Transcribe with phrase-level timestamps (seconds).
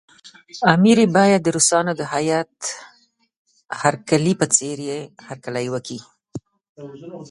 [0.75, 2.53] امیر یې باید د روسانو د هیات
[3.81, 4.77] هرکلي په څېر
[5.27, 5.99] هرکلی وکړي.